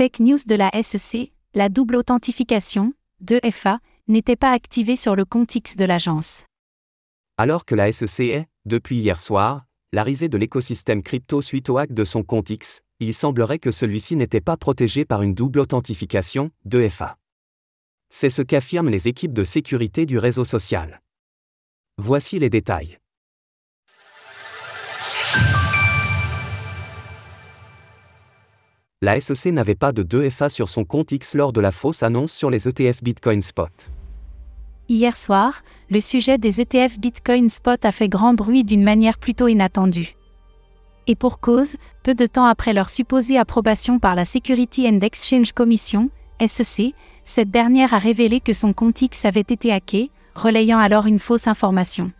[0.00, 5.54] Fake news de la SEC, la double authentification, 2FA, n'était pas activée sur le compte
[5.54, 6.44] X de l'agence.
[7.36, 11.76] Alors que la SEC est, depuis hier soir, la risée de l'écosystème crypto suite au
[11.76, 15.58] hack de son compte X, il semblerait que celui-ci n'était pas protégé par une double
[15.58, 17.16] authentification, 2FA.
[18.08, 21.02] C'est ce qu'affirment les équipes de sécurité du réseau social.
[21.98, 22.96] Voici les détails.
[29.02, 32.32] La SEC n'avait pas de 2FA sur son compte X lors de la fausse annonce
[32.32, 33.90] sur les ETF Bitcoin Spot.
[34.90, 39.48] Hier soir, le sujet des ETF Bitcoin Spot a fait grand bruit d'une manière plutôt
[39.48, 40.16] inattendue.
[41.06, 45.52] Et pour cause, peu de temps après leur supposée approbation par la Security and Exchange
[45.52, 46.10] Commission,
[46.46, 46.92] SEC,
[47.24, 51.46] cette dernière a révélé que son compte X avait été hacké, relayant alors une fausse
[51.46, 52.12] information.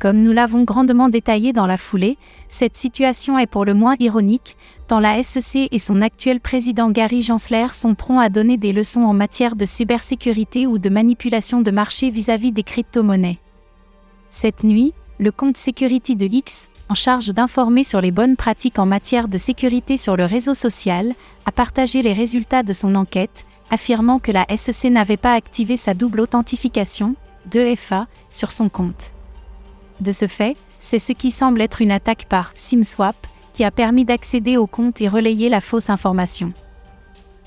[0.00, 2.16] Comme nous l'avons grandement détaillé dans la foulée,
[2.48, 4.56] cette situation est pour le moins ironique,
[4.88, 9.02] tant la SEC et son actuel président Gary Gensler sont prompts à donner des leçons
[9.02, 13.40] en matière de cybersécurité ou de manipulation de marché vis-à-vis des crypto-monnaies.
[14.30, 18.86] Cette nuit, le compte Security de X, en charge d'informer sur les bonnes pratiques en
[18.86, 21.12] matière de sécurité sur le réseau social,
[21.44, 25.92] a partagé les résultats de son enquête, affirmant que la SEC n'avait pas activé sa
[25.92, 27.16] double authentification,
[27.50, 29.12] 2FA, sur son compte.
[30.00, 33.16] De ce fait, c'est ce qui semble être une attaque par SimSwap
[33.52, 36.52] qui a permis d'accéder au compte et relayer la fausse information.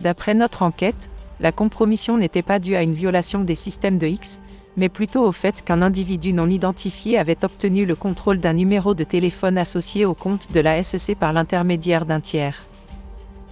[0.02, 4.40] D'après notre enquête, la compromission n'était pas due à une violation des systèmes de X,
[4.78, 9.04] mais plutôt au fait qu'un individu non identifié avait obtenu le contrôle d'un numéro de
[9.04, 12.66] téléphone associé au compte de la SEC par l'intermédiaire d'un tiers.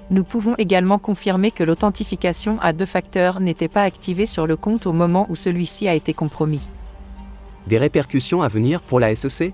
[0.09, 4.86] Nous pouvons également confirmer que l'authentification à deux facteurs n'était pas activée sur le compte
[4.86, 6.61] au moment où celui-ci a été compromis.
[7.67, 9.54] Des répercussions à venir pour la SEC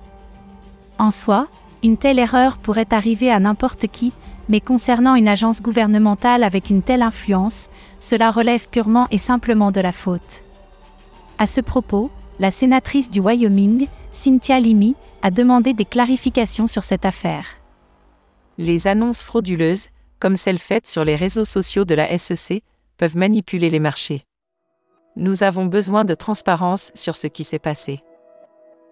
[0.97, 1.47] En soi,
[1.83, 4.13] une telle erreur pourrait arriver à n'importe qui,
[4.49, 7.69] mais concernant une agence gouvernementale avec une telle influence,
[7.99, 10.43] cela relève purement et simplement de la faute.
[11.37, 17.05] À ce propos, la sénatrice du Wyoming, Cynthia Limi, a demandé des clarifications sur cette
[17.05, 17.45] affaire.
[18.57, 22.63] Les annonces frauduleuses, comme celles faites sur les réseaux sociaux de la SEC,
[22.97, 24.26] peuvent manipuler les marchés.
[25.19, 28.03] Nous avons besoin de transparence sur ce qui s'est passé.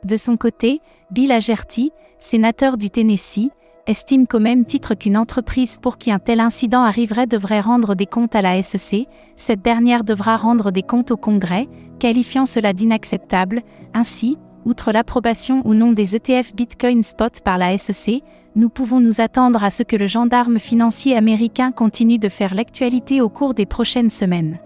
[0.04, 0.82] De son côté,
[1.12, 3.52] Bill Agerty, sénateur du Tennessee,
[3.86, 8.08] estime qu'au même titre qu'une entreprise pour qui un tel incident arriverait devrait rendre des
[8.08, 11.68] comptes à la SEC, cette dernière devra rendre des comptes au Congrès,
[12.00, 13.62] qualifiant cela d'inacceptable.
[13.94, 18.24] Ainsi, outre l'approbation ou non des ETF Bitcoin Spot par la SEC,
[18.56, 23.22] nous pouvons nous attendre à ce que le gendarme financier américain continue de faire l'actualité
[23.22, 24.58] au cours des prochaines semaines.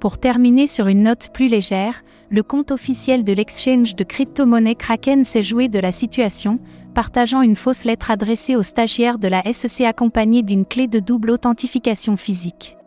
[0.00, 5.24] Pour terminer sur une note plus légère, le compte officiel de l'exchange de crypto-monnaie Kraken
[5.24, 6.58] s'est joué de la situation,
[6.94, 11.30] partageant une fausse lettre adressée aux stagiaires de la SEC accompagnée d'une clé de double
[11.30, 12.78] authentification physique.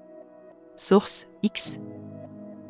[0.75, 1.77] Source X.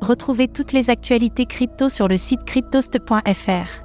[0.02, 3.84] Retrouvez toutes les actualités crypto sur le site cryptost.fr.